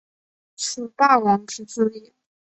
[0.55, 2.11] 此霸王之资也。